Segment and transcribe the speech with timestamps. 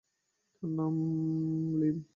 [0.53, 0.95] তার নাম
[1.79, 1.97] লীম!